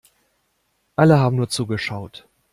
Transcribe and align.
Alle 0.95 1.19
haben 1.19 1.35
nur 1.35 1.49
zugeschaut. 1.49 2.27